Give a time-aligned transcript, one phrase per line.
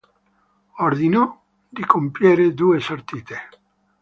[0.77, 1.39] Ordinò
[1.69, 3.37] di compiere due sortite.